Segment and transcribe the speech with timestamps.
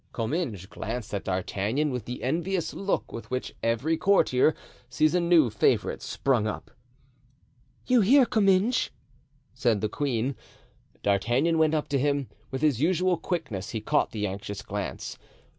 [0.15, 4.55] Comminges glanced at D'Artagnan with the envious look with which every courtier
[4.89, 6.71] sees a new favorite spring up.
[7.85, 8.89] "You hear, Comminges?"
[9.53, 10.35] said the queen.
[11.03, 15.19] D'Artagnan went up to him; with his usual quickness he caught the anxious glance.